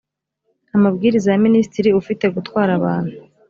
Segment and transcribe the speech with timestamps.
[0.75, 3.15] amabwiriza ya minisitiri ufite gutwara abantu